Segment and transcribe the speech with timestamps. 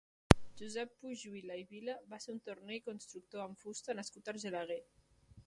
[0.61, 4.81] Josep Pujiula i Vila va ser un torner i constructor amb fusta nascut a Argelaguer.